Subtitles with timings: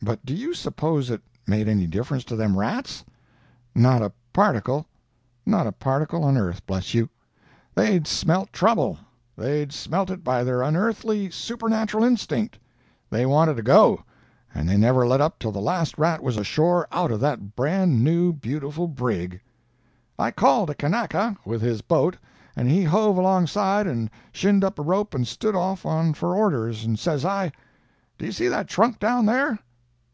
[0.00, 6.22] but do you suppose it made any difference to them rats?—not a particle—not a particle
[6.22, 13.62] on earth, bless you!—they'd smelt trouble!—they'd smelt it by their unearthly, supernatural instinct!—they wanted to
[13.64, 14.04] go,
[14.54, 18.00] and they never let up till the last rat was ashore out of that bran
[18.04, 19.40] new beautiful brig!
[20.16, 22.16] "I called a Kanaka, with his boat,
[22.54, 26.36] and he hove alongside and shinned up a rope and stood off and on for
[26.36, 27.50] orders, and says I:
[28.16, 29.58] "'Do you see that trunk down there?'